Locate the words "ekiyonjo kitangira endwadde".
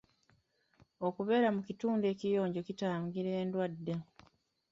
2.13-3.93